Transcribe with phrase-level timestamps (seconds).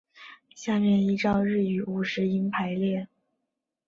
[0.55, 3.07] 下面依照日语五十音排列。